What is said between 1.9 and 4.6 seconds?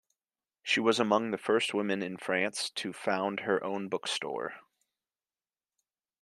in France to found her own book store.